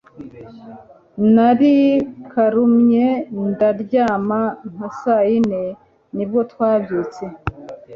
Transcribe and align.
narikarumye 1.33 3.05
ndaryama 3.49 4.41
nka 4.73 4.89
saayine 4.99 5.63
nibwo 6.15 6.39
twabyutse 6.51 7.23